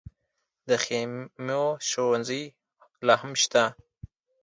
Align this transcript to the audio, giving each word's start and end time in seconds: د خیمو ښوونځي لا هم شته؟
د 0.67 0.69
خیمو 0.83 1.63
ښوونځي 1.87 2.43
لا 3.05 3.15
هم 3.21 3.33
شته؟ 3.43 3.63